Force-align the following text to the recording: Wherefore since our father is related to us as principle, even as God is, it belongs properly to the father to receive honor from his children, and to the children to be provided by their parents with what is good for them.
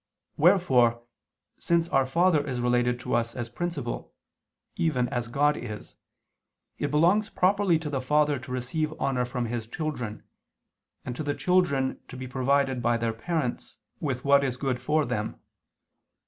Wherefore 0.35 1.03
since 1.59 1.87
our 1.89 2.07
father 2.07 2.43
is 2.47 2.59
related 2.59 2.99
to 3.01 3.13
us 3.13 3.35
as 3.35 3.51
principle, 3.51 4.15
even 4.75 5.07
as 5.09 5.27
God 5.27 5.55
is, 5.55 5.95
it 6.79 6.89
belongs 6.89 7.29
properly 7.29 7.77
to 7.77 7.87
the 7.87 8.01
father 8.01 8.39
to 8.39 8.51
receive 8.51 8.99
honor 8.99 9.25
from 9.25 9.45
his 9.45 9.67
children, 9.67 10.23
and 11.05 11.15
to 11.15 11.21
the 11.21 11.35
children 11.35 11.99
to 12.07 12.17
be 12.17 12.27
provided 12.27 12.81
by 12.81 12.97
their 12.97 13.13
parents 13.13 13.77
with 13.99 14.25
what 14.25 14.43
is 14.43 14.57
good 14.57 14.81
for 14.81 15.05
them. 15.05 15.39